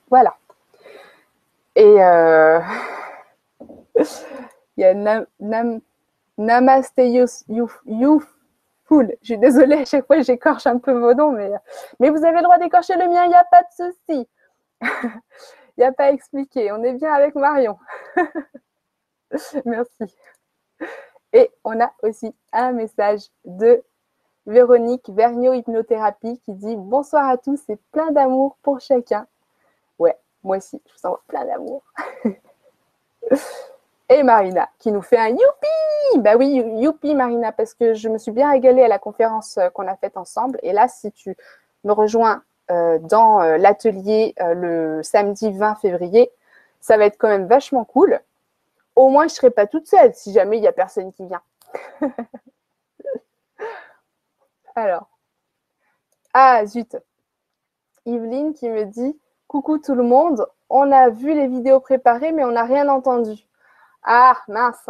Voilà. 0.09 0.35
Et 1.75 2.03
euh, 2.03 2.59
il 3.99 4.81
y 4.81 4.83
a 4.85 4.93
Nam, 4.93 5.81
Namaste 6.37 6.99
Youthful. 8.89 9.15
Je 9.21 9.25
suis 9.25 9.37
désolée, 9.37 9.77
à 9.77 9.85
chaque 9.85 10.05
fois 10.07 10.21
j'écorche 10.21 10.67
un 10.67 10.77
peu 10.77 10.91
vos 10.91 11.13
noms, 11.13 11.31
mais, 11.31 11.51
mais 11.99 12.09
vous 12.09 12.23
avez 12.23 12.37
le 12.37 12.43
droit 12.43 12.57
d'écorcher 12.57 12.95
le 12.95 13.07
mien, 13.07 13.25
il 13.25 13.29
n'y 13.29 13.35
a 13.35 13.43
pas 13.43 13.61
de 13.61 13.91
souci. 13.93 14.27
Il 15.77 15.81
n'y 15.81 15.87
a 15.87 15.91
pas 15.91 16.05
à 16.05 16.11
expliquer. 16.11 16.71
On 16.71 16.81
est 16.83 16.93
bien 16.93 17.11
avec 17.13 17.35
Marion. 17.35 17.77
Merci. 19.65 20.05
Et 21.33 21.51
on 21.65 21.81
a 21.81 21.91
aussi 22.01 22.33
un 22.53 22.71
message 22.71 23.23
de 23.43 23.83
Véronique 24.45 25.09
Vergniaud 25.09 25.51
Hypnothérapie 25.51 26.39
qui 26.45 26.53
dit 26.53 26.77
Bonsoir 26.77 27.27
à 27.27 27.37
tous 27.37 27.61
et 27.67 27.77
plein 27.91 28.11
d'amour 28.11 28.57
pour 28.61 28.79
chacun. 28.79 29.27
Ouais, 29.99 30.17
moi 30.43 30.57
aussi, 30.57 30.81
je 30.85 30.93
vous 30.93 31.07
envoie 31.07 31.23
plein 31.27 31.43
d'amour. 31.43 31.83
et 34.09 34.23
Marina 34.23 34.69
qui 34.79 34.91
nous 34.91 35.01
fait 35.01 35.17
un 35.17 35.29
youpi 35.29 36.17
Bah 36.17 36.35
oui, 36.37 36.63
youpi 36.77 37.15
Marina, 37.15 37.51
parce 37.51 37.73
que 37.73 37.93
je 37.93 38.09
me 38.09 38.17
suis 38.17 38.31
bien 38.31 38.51
régalée 38.51 38.83
à 38.83 38.87
la 38.87 38.99
conférence 38.99 39.57
euh, 39.57 39.69
qu'on 39.69 39.87
a 39.87 39.95
faite 39.95 40.17
ensemble. 40.17 40.59
Et 40.63 40.73
là, 40.73 40.87
si 40.87 41.11
tu 41.11 41.35
me 41.83 41.91
rejoins 41.91 42.43
euh, 42.71 42.99
dans 42.99 43.41
euh, 43.41 43.57
l'atelier 43.57 44.33
le 44.39 45.01
samedi 45.03 45.51
20 45.51 45.75
février, 45.75 46.31
ça 46.81 46.97
va 46.97 47.05
être 47.05 47.17
quand 47.17 47.29
même 47.29 47.47
vachement 47.47 47.83
cool 47.85 48.19
au 48.95 49.09
moins 49.09 49.27
je 49.27 49.33
ne 49.33 49.35
serai 49.35 49.51
pas 49.51 49.67
toute 49.67 49.87
seule 49.87 50.13
si 50.13 50.31
jamais 50.33 50.57
il 50.57 50.61
n'y 50.61 50.67
a 50.67 50.71
personne 50.73 51.11
qui 51.11 51.25
vient. 51.25 51.41
Alors. 54.75 55.09
Ah, 56.33 56.65
zut. 56.65 56.97
Yveline 58.05 58.53
qui 58.53 58.69
me 58.69 58.85
dit 58.85 59.19
Coucou 59.47 59.77
tout 59.77 59.95
le 59.95 60.03
monde, 60.03 60.45
on 60.69 60.91
a 60.91 61.09
vu 61.09 61.33
les 61.33 61.47
vidéos 61.47 61.79
préparées, 61.79 62.31
mais 62.31 62.43
on 62.43 62.51
n'a 62.51 62.65
rien 62.65 62.89
entendu. 62.89 63.44
Ah, 64.05 64.37
mince. 64.47 64.85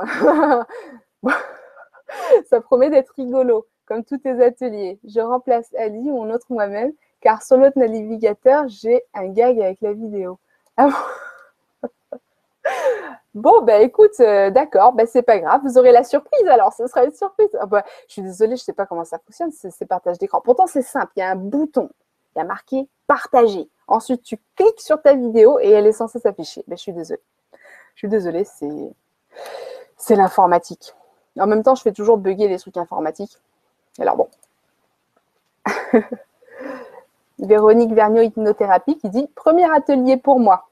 Ça 2.50 2.60
promet 2.62 2.90
d'être 2.90 3.14
rigolo, 3.16 3.66
comme 3.86 4.04
tous 4.04 4.18
tes 4.18 4.44
ateliers. 4.44 5.00
Je 5.06 5.22
remplace 5.22 5.74
Ali 5.76 6.12
ou 6.12 6.22
un 6.24 6.32
autre 6.32 6.48
moi-même, 6.50 6.92
car 7.22 7.42
sur 7.42 7.56
l'autre 7.58 7.80
navigateur, 7.80 8.68
j'ai 8.68 9.04
un 9.14 9.28
gag 9.30 9.60
avec 9.62 9.80
la 9.82 9.94
vidéo. 9.94 10.38
Ah 10.78 10.90
Bon, 13.34 13.62
ben 13.64 13.82
écoute, 13.82 14.20
euh, 14.22 14.50
d'accord, 14.50 14.94
ben 14.94 15.06
c'est 15.06 15.22
pas 15.22 15.40
grave, 15.40 15.62
vous 15.64 15.78
aurez 15.78 15.92
la 15.92 16.04
surprise 16.06 16.48
alors, 16.48 16.72
ce 16.74 16.88
sera 16.88 17.04
une 17.06 17.14
surprise. 17.14 17.50
Ah, 17.60 17.66
bah, 17.66 17.84
je 18.08 18.14
suis 18.14 18.22
désolée, 18.22 18.56
je 18.56 18.64
sais 18.64 18.74
pas 18.74 18.86
comment 18.86 19.04
ça 19.04 19.20
fonctionne, 19.20 19.52
c'est 19.52 19.86
partage 19.86 20.18
d'écran. 20.18 20.42
Pourtant, 20.42 20.68
c'est 20.68 20.82
simple, 20.82 21.12
il 21.18 21.20
y 21.20 21.24
a 21.24 21.32
un 21.32 21.36
bouton, 21.36 21.90
il 22.36 22.40
y 22.40 22.42
a 22.42 22.46
marqué 22.46 22.88
partager. 23.08 23.70
Ensuite, 23.88 24.24
tu 24.24 24.38
cliques 24.56 24.82
sur 24.82 25.02
ta 25.02 25.16
vidéo 25.16 25.60
et 25.60 25.70
elle 25.70 25.86
est 25.86 25.92
censée 25.92 26.20
s'afficher. 26.20 26.64
Ben, 26.68 26.78
je 26.78 26.82
suis 26.82 26.94
désolée. 26.94 27.22
Je 27.96 28.00
suis 28.00 28.10
désolée, 28.10 28.46
c'est 28.46 28.94
l'informatique. 30.10 30.94
En 31.40 31.48
même 31.48 31.64
temps, 31.64 31.76
je 31.76 31.82
fais 31.82 31.92
toujours 31.92 32.18
bugger 32.18 32.48
les 32.48 32.60
trucs 32.60 32.78
informatiques. 32.78 33.38
Alors 34.00 34.16
bon. 34.16 34.28
Véronique 37.40 37.92
Vergniaud 37.94 38.24
Hypnothérapie 38.24 38.98
qui 38.98 39.10
dit 39.10 39.28
Premier 39.36 39.70
atelier 39.74 40.18
pour 40.18 40.40
moi. 40.40 40.68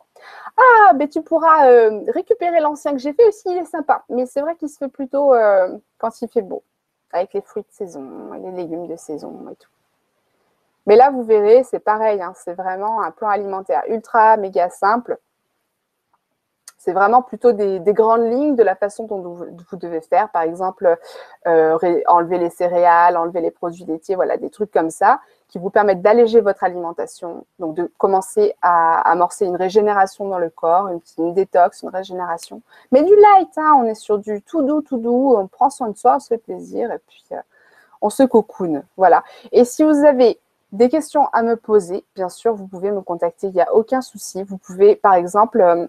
Ah, 0.56 0.94
ben 0.94 1.10
tu 1.10 1.22
pourras 1.22 1.68
euh, 1.68 2.04
récupérer 2.10 2.60
l'ancien 2.60 2.92
que 2.92 3.00
j'ai 3.00 3.14
fait 3.14 3.28
aussi, 3.28 3.44
il 3.48 3.58
est 3.58 3.66
sympa. 3.66 4.04
Mais 4.10 4.26
c'est 4.26 4.42
vrai 4.42 4.56
qu'il 4.56 4.70
se 4.70 4.78
fait 4.78 4.88
plutôt 4.88 5.34
euh, 5.34 5.78
quand 5.98 6.22
il 6.22 6.30
fait 6.30 6.42
beau, 6.42 6.64
avec 7.12 7.34
les 7.34 7.42
fruits 7.42 7.64
de 7.64 7.72
saison, 7.72 8.32
les 8.34 8.52
légumes 8.52 8.88
de 8.88 8.96
saison 8.96 9.48
et 9.52 9.56
tout. 9.56 9.70
Mais 10.86 10.96
là, 10.96 11.10
vous 11.12 11.24
verrez, 11.24 11.64
c'est 11.64 11.80
pareil, 11.80 12.22
hein, 12.22 12.34
c'est 12.36 12.54
vraiment 12.54 13.02
un 13.02 13.12
plan 13.12 13.30
alimentaire 13.30 13.84
ultra 13.88 14.38
méga 14.38 14.70
simple. 14.70 15.18
C'est 16.84 16.92
vraiment 16.92 17.22
plutôt 17.22 17.54
des, 17.54 17.80
grandes 17.94 18.30
lignes 18.30 18.58
de 18.58 18.64
la 18.64 18.76
façon 18.76 19.06
dont 19.06 19.20
vous, 19.22 19.78
devez 19.78 20.02
faire. 20.02 20.28
Par 20.32 20.42
exemple, 20.42 20.98
euh, 21.48 21.78
enlever 22.08 22.38
les 22.38 22.50
céréales, 22.50 23.16
enlever 23.16 23.40
les 23.40 23.52
produits 23.52 23.86
laitiers, 23.86 24.16
voilà, 24.16 24.36
des 24.36 24.50
trucs 24.50 24.70
comme 24.70 24.90
ça 24.90 25.22
qui 25.48 25.60
vous 25.60 25.70
permettent 25.70 26.02
d'alléger 26.02 26.42
votre 26.42 26.62
alimentation, 26.66 27.46
donc 27.58 27.76
de 27.76 27.90
commencer 27.98 28.54
à 28.62 29.00
amorcer 29.10 29.46
une 29.46 29.56
régénération 29.56 30.28
dans 30.28 30.40
le 30.40 30.50
corps, 30.50 30.90
une, 31.18 31.34
détox, 31.34 31.84
une 31.84 31.90
régénération. 31.90 32.62
Mais 32.92 33.02
du 33.02 33.16
light, 33.16 33.58
hein, 33.58 33.76
on 33.78 33.86
est 33.86 33.96
sur 33.96 34.18
du 34.18 34.42
tout 34.42 34.62
doux, 34.62 34.82
tout 34.82 34.98
doux, 34.98 35.36
on 35.38 35.48
prend 35.48 35.70
soin 35.70 35.88
de 35.88 35.96
soi, 35.96 36.18
on 36.18 36.20
se 36.20 36.28
fait 36.28 36.38
plaisir 36.38 36.92
et 36.92 37.00
puis 37.08 37.24
euh, 37.32 37.38
on 38.02 38.10
se 38.10 38.24
cocoune. 38.24 38.84
Voilà. 38.98 39.24
Et 39.54 39.64
si 39.64 39.86
vous 39.86 40.04
avez 40.04 40.38
des 40.74 40.90
questions 40.90 41.30
à 41.32 41.44
me 41.44 41.56
poser, 41.56 42.04
bien 42.14 42.28
sûr, 42.28 42.54
vous 42.54 42.68
pouvez 42.68 42.92
me 42.92 43.00
contacter, 43.00 43.48
il 43.48 43.54
n'y 43.54 43.62
a 43.62 43.74
aucun 43.74 44.02
souci. 44.02 44.44
Vous 44.44 44.58
pouvez, 44.58 44.98
par 44.98 45.14
exemple, 45.14 45.88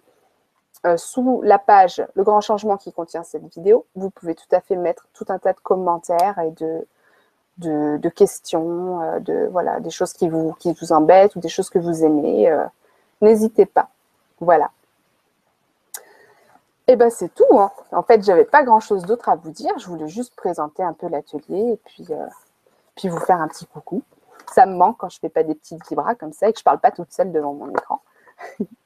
euh, 0.87 0.99
sous 0.99 1.41
la 1.43 1.59
page 1.59 2.05
Le 2.15 2.25
Grand 2.25 2.43
Changement 2.43 2.77
qui 2.77 2.93
contient 2.93 3.23
cette 3.23 3.45
vidéo, 3.55 3.87
vous 3.95 4.11
pouvez 4.11 4.35
tout 4.35 4.49
à 4.53 4.61
fait 4.61 4.77
mettre 4.77 5.09
tout 5.15 5.25
un 5.31 5.39
tas 5.39 5.55
de 5.55 5.61
commentaires 5.61 6.39
et 6.39 6.51
de, 6.51 8.09
questions, 8.11 9.01
euh, 9.01 9.49
voilà, 9.51 9.81
des 9.81 9.89
choses 9.89 10.13
qui 10.13 10.29
vous, 10.29 10.55
embêtent 10.91 11.37
ou 11.37 11.41
des 11.41 11.49
choses 11.49 11.71
que 11.71 11.79
vous 11.79 12.05
aimez, 12.05 12.51
euh, 12.51 12.65
n'hésitez 13.23 13.65
pas. 13.65 13.89
Voilà. 14.41 14.71
Et 16.87 16.93
eh 16.93 16.97
ben 16.97 17.09
c'est 17.09 17.35
tout. 17.35 17.59
Hein. 17.59 17.71
En 17.93 18.03
fait, 18.03 18.23
j'avais 18.23 18.45
pas 18.45 18.63
grand 18.63 18.81
chose 18.81 19.07
d'autre 19.07 19.31
à 19.31 19.37
vous 19.37 19.51
dire. 19.51 19.73
Je 19.79 19.87
voulais 19.87 20.09
juste 20.09 20.37
présenter 20.37 20.83
un 20.83 20.93
peu 20.93 21.09
l'atelier 21.09 21.73
et 21.73 21.81
puis, 21.83 22.09
puis 22.95 23.09
vous 23.09 23.21
faire 23.21 23.41
un 23.41 23.49
petit 23.49 23.65
coucou. 23.65 24.03
Ça 24.53 24.67
me 24.67 24.75
manque 24.75 24.99
quand 24.99 25.09
je 25.09 25.19
fais 25.19 25.31
pas 25.31 25.45
des 25.45 25.55
petits 25.55 25.79
vibras 25.89 26.15
comme 26.15 26.35
ça 26.35 26.51
et 26.51 26.53
que 26.53 26.59
je 26.59 26.65
parle 26.65 26.81
pas 26.81 26.91
toute 26.91 27.11
seule 27.11 27.33
devant 27.33 27.55
mon 27.55 27.71
écran. 27.71 28.03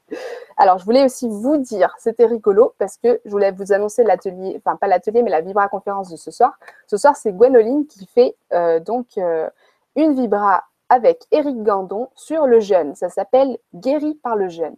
Alors, 0.56 0.78
je 0.78 0.84
voulais 0.84 1.04
aussi 1.04 1.28
vous 1.28 1.56
dire, 1.56 1.94
c'était 1.98 2.26
rigolo 2.26 2.74
parce 2.78 2.96
que 2.96 3.20
je 3.24 3.30
voulais 3.30 3.52
vous 3.52 3.72
annoncer 3.72 4.02
l'atelier, 4.02 4.56
enfin 4.58 4.76
pas 4.76 4.88
l'atelier, 4.88 5.22
mais 5.22 5.30
la 5.30 5.40
Vibra 5.40 5.68
conférence 5.68 6.10
de 6.10 6.16
ce 6.16 6.30
soir. 6.30 6.58
Ce 6.86 6.96
soir, 6.96 7.16
c'est 7.16 7.32
Gwenoline 7.32 7.86
qui 7.86 8.06
fait 8.06 8.36
euh, 8.52 8.80
donc 8.80 9.06
euh, 9.18 9.48
une 9.96 10.14
Vibra 10.14 10.64
avec 10.88 11.26
Eric 11.30 11.62
Gandon 11.62 12.08
sur 12.14 12.46
le 12.46 12.60
jeûne. 12.60 12.94
Ça 12.94 13.08
s'appelle 13.08 13.58
Guéri 13.74 14.14
par 14.14 14.36
le 14.36 14.48
jeûne. 14.48 14.74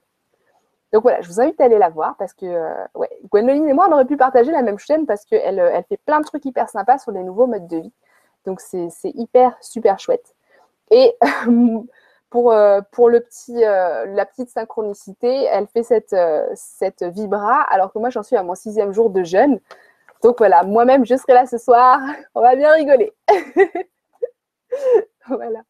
Donc 0.92 1.02
voilà, 1.02 1.20
je 1.20 1.28
vous 1.28 1.40
invite 1.40 1.60
à 1.60 1.64
aller 1.64 1.78
la 1.78 1.88
voir 1.88 2.16
parce 2.18 2.34
que 2.34 2.46
euh, 2.46 2.74
Gwenoline 3.32 3.68
et 3.68 3.72
moi, 3.72 3.86
on 3.88 3.92
aurait 3.92 4.06
pu 4.06 4.16
partager 4.16 4.50
la 4.50 4.62
même 4.62 4.78
chaîne 4.78 5.06
parce 5.06 5.24
qu'elle 5.24 5.58
elle 5.58 5.84
fait 5.84 6.00
plein 6.04 6.20
de 6.20 6.24
trucs 6.24 6.44
hyper 6.44 6.68
sympas 6.68 6.98
sur 6.98 7.12
les 7.12 7.22
nouveaux 7.22 7.46
modes 7.46 7.68
de 7.68 7.78
vie. 7.78 7.92
Donc 8.44 8.60
c'est 8.60 8.90
hyper, 9.04 9.56
super 9.60 9.98
chouette. 9.98 10.34
Et 10.90 11.16
pour, 12.30 12.52
euh, 12.52 12.80
pour 12.92 13.10
le 13.10 13.20
petit, 13.20 13.64
euh, 13.64 14.06
la 14.06 14.24
petite 14.24 14.48
synchronicité, 14.48 15.44
elle 15.44 15.66
fait 15.66 15.82
cette, 15.82 16.12
euh, 16.12 16.46
cette 16.54 17.02
vibra, 17.02 17.62
alors 17.62 17.92
que 17.92 17.98
moi, 17.98 18.10
j'en 18.10 18.22
suis 18.22 18.36
à 18.36 18.42
mon 18.44 18.54
sixième 18.54 18.92
jour 18.92 19.10
de 19.10 19.24
jeûne. 19.24 19.60
Donc 20.22 20.38
voilà, 20.38 20.62
moi-même, 20.62 21.04
je 21.04 21.16
serai 21.16 21.34
là 21.34 21.46
ce 21.46 21.58
soir. 21.58 21.98
On 22.34 22.40
va 22.40 22.54
bien 22.54 22.72
rigoler. 22.72 23.12
voilà. 25.28 25.60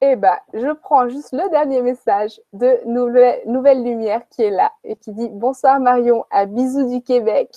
Et 0.00 0.12
eh 0.12 0.16
bah, 0.16 0.40
je 0.54 0.72
prends 0.74 1.08
juste 1.08 1.32
le 1.32 1.50
dernier 1.50 1.82
message 1.82 2.40
de 2.52 2.80
Nouvelle, 2.86 3.42
Nouvelle 3.46 3.82
Lumière 3.82 4.22
qui 4.30 4.44
est 4.44 4.50
là 4.50 4.72
et 4.84 4.94
qui 4.94 5.12
dit 5.12 5.28
Bonsoir 5.28 5.80
Marion, 5.80 6.24
à 6.30 6.46
bisous 6.46 6.88
du 6.88 7.02
Québec. 7.02 7.50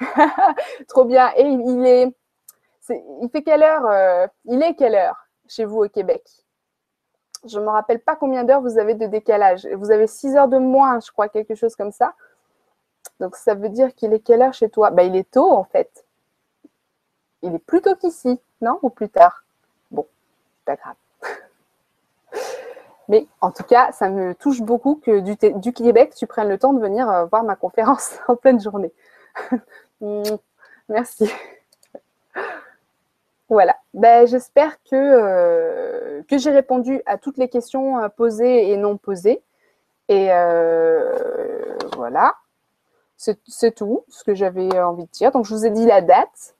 Trop 0.88 1.04
bien. 1.04 1.30
Et 1.36 1.44
il 1.44 1.86
est, 1.86 2.12
il 2.90 3.28
fait 3.30 3.42
quelle 3.42 3.62
heure 3.62 4.28
Il 4.46 4.60
est 4.64 4.74
quelle 4.74 4.96
heure 4.96 5.28
chez 5.46 5.64
vous 5.64 5.84
au 5.84 5.88
Québec? 5.88 6.24
Je 7.48 7.58
ne 7.58 7.64
me 7.64 7.70
rappelle 7.70 8.00
pas 8.00 8.16
combien 8.16 8.44
d'heures 8.44 8.60
vous 8.60 8.78
avez 8.78 8.94
de 8.94 9.06
décalage. 9.06 9.66
Vous 9.74 9.90
avez 9.90 10.06
6 10.06 10.36
heures 10.36 10.48
de 10.48 10.58
moins, 10.58 11.00
je 11.00 11.10
crois, 11.10 11.28
quelque 11.28 11.54
chose 11.54 11.76
comme 11.76 11.92
ça. 11.92 12.14
Donc 13.20 13.36
ça 13.36 13.54
veut 13.54 13.68
dire 13.68 13.94
qu'il 13.94 14.12
est 14.12 14.20
quelle 14.20 14.42
heure 14.42 14.54
chez 14.54 14.68
toi? 14.68 14.90
Bah, 14.90 15.02
Il 15.04 15.16
est 15.16 15.30
tôt 15.30 15.50
en 15.52 15.64
fait. 15.64 16.04
Il 17.42 17.54
est 17.54 17.58
plus 17.60 17.80
tôt 17.80 17.94
qu'ici, 17.96 18.40
non? 18.60 18.78
Ou 18.82 18.90
plus 18.90 19.08
tard? 19.08 19.44
Bon, 19.90 20.06
pas 20.64 20.76
grave. 20.76 20.96
Mais 23.08 23.26
en 23.40 23.50
tout 23.52 23.62
cas, 23.62 23.92
ça 23.92 24.08
me 24.08 24.34
touche 24.34 24.60
beaucoup 24.60 24.96
que 24.96 25.20
du, 25.20 25.36
du, 25.60 25.72
Québec, 25.72 26.14
tu 26.16 26.26
prennes 26.26 26.48
le 26.48 26.58
temps 26.58 26.72
de 26.72 26.80
venir 26.80 27.08
euh, 27.08 27.24
voir 27.26 27.44
ma 27.44 27.56
conférence 27.56 28.18
en 28.28 28.36
pleine 28.36 28.60
journée. 28.60 28.92
Merci. 30.88 31.30
Voilà. 33.48 33.76
Ben, 33.94 34.26
J'espère 34.26 34.82
que, 34.82 34.94
euh, 34.94 36.22
que 36.28 36.38
j'ai 36.38 36.50
répondu 36.50 37.00
à 37.06 37.16
toutes 37.18 37.38
les 37.38 37.48
questions 37.48 37.98
euh, 37.98 38.08
posées 38.08 38.70
et 38.70 38.76
non 38.76 38.96
posées. 38.96 39.42
Et 40.08 40.32
euh, 40.32 41.76
voilà. 41.96 42.34
C'est 43.16 43.74
tout 43.74 44.04
ce 44.08 44.24
que 44.24 44.34
j'avais 44.34 44.78
envie 44.78 45.04
de 45.04 45.10
dire. 45.10 45.30
Donc, 45.32 45.46
je 45.46 45.54
vous 45.54 45.64
ai 45.64 45.70
dit 45.70 45.86
la 45.86 46.02
date. 46.02 46.54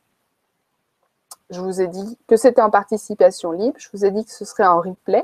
Je 1.51 1.61
vous 1.61 1.81
ai 1.81 1.87
dit 1.87 2.19
que 2.27 2.37
c'était 2.37 2.63
en 2.63 2.71
participation 2.71 3.53
libre. 3.53 3.79
Je 3.79 3.89
vous 3.93 4.05
ai 4.05 4.11
dit 4.11 4.25
que 4.25 4.31
ce 4.31 4.45
serait 4.45 4.67
en 4.67 4.81
replay. 4.81 5.23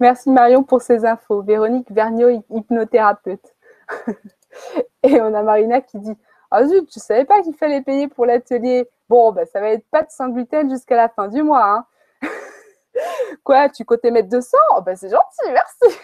Merci 0.00 0.30
Marion 0.30 0.64
pour 0.64 0.82
ces 0.82 1.04
infos. 1.04 1.42
Véronique 1.42 1.90
Vergniaud, 1.92 2.42
hypnothérapeute. 2.50 3.54
Et 5.02 5.20
on 5.20 5.32
a 5.32 5.42
Marina 5.42 5.80
qui 5.80 5.98
dit 5.98 6.16
Ah 6.50 6.66
zut, 6.66 6.90
je 6.92 6.98
ne 6.98 7.02
savais 7.02 7.24
pas 7.24 7.42
qu'il 7.42 7.54
fallait 7.54 7.82
payer 7.82 8.08
pour 8.08 8.26
l'atelier. 8.26 8.88
Bon, 9.08 9.32
bah, 9.32 9.46
ça 9.46 9.60
va 9.60 9.70
être 9.70 9.86
pas 9.90 10.02
de 10.02 10.10
sans 10.10 10.28
gluten 10.28 10.68
jusqu'à 10.68 10.96
la 10.96 11.08
fin 11.08 11.28
du 11.28 11.42
mois. 11.42 11.64
Hein. 11.64 11.86
Quoi, 13.44 13.68
tu 13.68 13.84
comptais 13.84 14.10
mettre 14.10 14.28
200 14.28 14.56
oh, 14.76 14.80
bah, 14.82 14.96
C'est 14.96 15.10
gentil, 15.10 15.52
merci. 15.52 15.98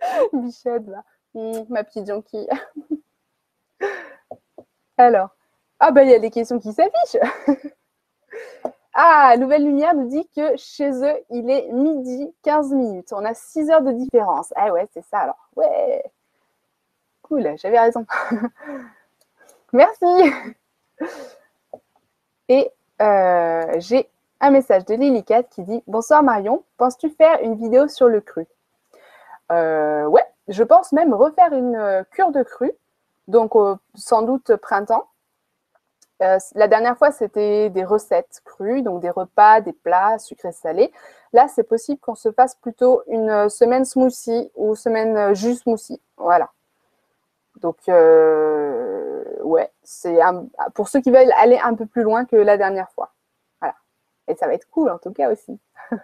Bichette, 0.32 0.86
là. 0.86 1.04
Hum, 1.34 1.64
ma 1.70 1.82
petite 1.84 2.06
jonquille. 2.06 2.48
Alors, 4.98 5.30
ah 5.80 5.90
ben 5.90 6.02
il 6.02 6.10
y 6.10 6.14
a 6.14 6.18
des 6.18 6.30
questions 6.30 6.60
qui 6.60 6.72
s'affichent. 6.72 7.18
ah, 8.94 9.34
Nouvelle 9.38 9.64
Lumière 9.64 9.94
nous 9.94 10.08
dit 10.08 10.28
que 10.36 10.56
chez 10.56 10.90
eux, 10.90 11.16
il 11.30 11.50
est 11.50 11.72
midi 11.72 12.32
15 12.42 12.72
minutes. 12.72 13.12
On 13.12 13.24
a 13.24 13.34
6 13.34 13.70
heures 13.70 13.82
de 13.82 13.92
différence. 13.92 14.52
Ah 14.56 14.72
ouais, 14.72 14.86
c'est 14.92 15.04
ça 15.06 15.20
alors. 15.20 15.48
Ouais. 15.56 16.04
J'avais 17.56 17.78
raison. 17.78 18.06
Merci. 19.72 20.04
Et 22.48 22.70
euh, 23.00 23.74
j'ai 23.78 24.08
un 24.40 24.50
message 24.50 24.84
de 24.84 24.94
Lilicat 24.94 25.42
qui 25.44 25.62
dit 25.62 25.82
Bonsoir 25.86 26.22
Marion, 26.22 26.62
penses-tu 26.76 27.10
faire 27.10 27.40
une 27.42 27.54
vidéo 27.54 27.88
sur 27.88 28.08
le 28.08 28.20
cru? 28.20 28.46
Euh, 29.50 30.06
Ouais, 30.06 30.24
je 30.48 30.62
pense 30.62 30.92
même 30.92 31.14
refaire 31.14 31.52
une 31.52 31.76
euh, 31.76 32.02
cure 32.10 32.32
de 32.32 32.42
cru 32.42 32.72
donc 33.28 33.52
sans 33.94 34.22
doute 34.22 34.56
printemps. 34.56 35.06
La 36.54 36.68
dernière 36.68 36.96
fois, 36.96 37.10
c'était 37.10 37.68
des 37.70 37.82
recettes 37.82 38.42
crues, 38.44 38.82
donc 38.82 39.00
des 39.00 39.10
repas, 39.10 39.60
des 39.60 39.72
plats 39.72 40.18
sucrés 40.20 40.52
salés. 40.52 40.92
Là, 41.32 41.48
c'est 41.48 41.64
possible 41.64 41.98
qu'on 41.98 42.14
se 42.14 42.30
fasse 42.30 42.54
plutôt 42.54 43.02
une 43.08 43.48
semaine 43.48 43.84
smoothie 43.84 44.50
ou 44.54 44.76
semaine 44.76 45.34
jus 45.34 45.56
smoothie. 45.56 46.00
Voilà. 46.16 46.50
Donc, 47.62 47.76
euh, 47.88 49.22
ouais, 49.42 49.70
c'est 49.82 50.18
pour 50.74 50.88
ceux 50.88 51.00
qui 51.00 51.10
veulent 51.10 51.32
aller 51.38 51.58
un 51.62 51.74
peu 51.74 51.86
plus 51.86 52.02
loin 52.02 52.24
que 52.24 52.36
la 52.36 52.56
dernière 52.56 52.90
fois. 52.90 53.12
Voilà. 53.60 53.74
Et 54.28 54.34
ça 54.34 54.46
va 54.46 54.54
être 54.54 54.68
cool 54.70 54.90
en 54.90 54.98
tout 54.98 55.12
cas 55.12 55.30
aussi. 55.30 55.58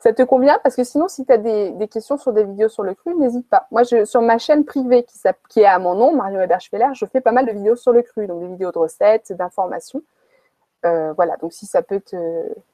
Ça 0.00 0.14
te 0.14 0.22
convient? 0.22 0.58
Parce 0.62 0.76
que 0.76 0.84
sinon, 0.84 1.08
si 1.08 1.26
tu 1.26 1.32
as 1.32 1.36
des, 1.36 1.88
questions 1.88 2.16
sur 2.16 2.32
des 2.32 2.44
vidéos 2.44 2.70
sur 2.70 2.82
le 2.82 2.94
cru, 2.94 3.14
n'hésite 3.14 3.46
pas. 3.50 3.66
Moi, 3.70 3.84
sur 3.84 4.22
ma 4.22 4.38
chaîne 4.38 4.64
privée 4.64 5.04
qui, 5.50 5.60
est 5.60 5.66
à 5.66 5.78
mon 5.78 5.94
nom, 5.94 6.16
Mario 6.16 6.40
Eberschfeller, 6.40 6.88
je 6.94 7.04
fais 7.04 7.20
pas 7.20 7.32
mal 7.32 7.44
de 7.44 7.52
vidéos 7.52 7.76
sur 7.76 7.92
le 7.92 8.00
cru, 8.00 8.26
donc 8.26 8.40
des 8.40 8.48
vidéos 8.48 8.72
de 8.72 8.78
recettes, 8.78 9.30
d'informations. 9.34 10.00
Euh, 10.86 11.12
voilà, 11.12 11.36
donc 11.36 11.52
si 11.52 11.66
ça 11.66 11.82
peut 11.82 12.00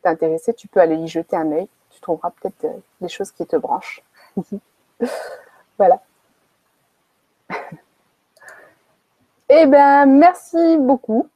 t'intéresser, 0.02 0.54
tu 0.54 0.68
peux 0.68 0.78
aller 0.78 0.94
y 0.94 1.08
jeter 1.08 1.34
un 1.34 1.50
œil. 1.50 1.68
Tu 1.90 2.00
trouveras 2.00 2.30
peut-être 2.30 2.64
euh, 2.64 2.78
des 3.00 3.08
choses 3.08 3.32
qui 3.32 3.44
te 3.44 3.56
branchent. 3.56 4.04
voilà. 5.78 6.00
eh 9.48 9.66
bien, 9.66 10.06
merci 10.06 10.76
beaucoup. 10.78 11.28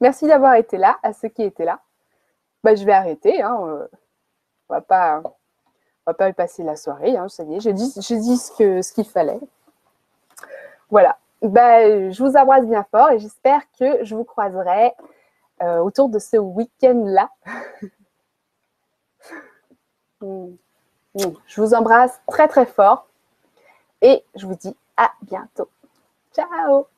Merci 0.00 0.26
d'avoir 0.26 0.54
été 0.54 0.76
là, 0.76 0.98
à 1.02 1.12
ceux 1.12 1.28
qui 1.28 1.42
étaient 1.42 1.64
là. 1.64 1.80
Bah, 2.62 2.74
je 2.74 2.84
vais 2.84 2.92
arrêter. 2.92 3.42
Hein, 3.42 3.58
euh 3.66 3.86
on 4.68 4.74
va 4.74 4.80
pas, 4.80 5.22
va 6.06 6.14
pas 6.14 6.28
y 6.28 6.32
passer 6.32 6.62
la 6.62 6.76
soirée. 6.76 7.16
Hein, 7.16 7.28
ça 7.28 7.42
y 7.44 7.56
est, 7.56 7.60
j'ai 7.60 7.72
dit, 7.72 7.88
ce 7.88 8.92
qu'il 8.92 9.04
fallait. 9.04 9.40
Voilà. 10.90 11.18
Ben, 11.40 12.10
je 12.12 12.22
vous 12.22 12.36
embrasse 12.36 12.66
bien 12.66 12.84
fort 12.90 13.10
et 13.10 13.18
j'espère 13.18 13.62
que 13.78 14.04
je 14.04 14.14
vous 14.14 14.24
croiserai 14.24 14.92
euh, 15.62 15.78
autour 15.78 16.08
de 16.08 16.18
ce 16.18 16.36
week-end-là. 16.36 17.30
je 20.20 21.60
vous 21.60 21.74
embrasse 21.74 22.20
très 22.26 22.48
très 22.48 22.66
fort 22.66 23.06
et 24.02 24.24
je 24.34 24.46
vous 24.46 24.56
dis 24.56 24.76
à 24.98 25.12
bientôt. 25.22 25.70
Ciao 26.34 26.88